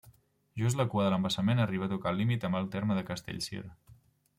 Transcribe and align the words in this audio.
Just 0.61 0.79
la 0.79 0.85
cua 0.93 1.03
de 1.07 1.11
l'embassament 1.15 1.61
arriba 1.67 1.87
a 1.89 1.91
tocar 1.95 2.15
el 2.17 2.21
límit 2.23 2.51
amb 2.51 2.61
el 2.63 2.75
terme 2.79 3.01
de 3.01 3.09
Castellcir. 3.13 3.65